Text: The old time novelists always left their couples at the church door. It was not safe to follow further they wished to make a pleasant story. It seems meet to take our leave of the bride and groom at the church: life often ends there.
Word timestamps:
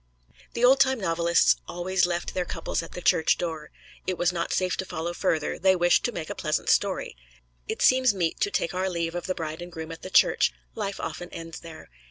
The 0.53 0.65
old 0.65 0.79
time 0.79 0.99
novelists 0.99 1.57
always 1.67 2.07
left 2.07 2.33
their 2.33 2.43
couples 2.43 2.81
at 2.81 2.93
the 2.93 3.03
church 3.03 3.37
door. 3.37 3.69
It 4.07 4.17
was 4.17 4.33
not 4.33 4.51
safe 4.51 4.75
to 4.77 4.83
follow 4.85 5.13
further 5.13 5.59
they 5.59 5.75
wished 5.75 6.03
to 6.05 6.11
make 6.11 6.31
a 6.31 6.33
pleasant 6.33 6.69
story. 6.69 7.15
It 7.67 7.83
seems 7.83 8.11
meet 8.11 8.39
to 8.39 8.49
take 8.49 8.73
our 8.73 8.89
leave 8.89 9.13
of 9.13 9.27
the 9.27 9.35
bride 9.35 9.61
and 9.61 9.71
groom 9.71 9.91
at 9.91 10.01
the 10.01 10.09
church: 10.09 10.51
life 10.73 10.99
often 10.99 11.29
ends 11.29 11.59
there. 11.59 11.91